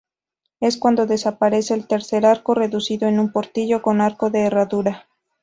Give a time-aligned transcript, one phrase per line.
[0.61, 5.07] Es cuando desaparece el tercer arco, reducido a un portillo con arco de herradura.